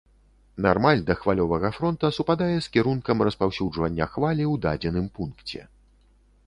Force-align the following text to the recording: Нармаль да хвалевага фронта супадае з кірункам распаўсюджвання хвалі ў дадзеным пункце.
Нармаль 0.65 1.03
да 1.09 1.15
хвалевага 1.19 1.69
фронта 1.75 2.11
супадае 2.17 2.55
з 2.67 2.73
кірункам 2.77 3.17
распаўсюджвання 3.29 4.05
хвалі 4.17 4.43
ў 4.53 4.55
дадзеным 4.67 5.07
пункце. 5.19 5.61